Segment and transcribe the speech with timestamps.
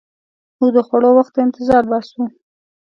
[0.57, 2.23] موږ د خوړو وخت ته انتظار باسو.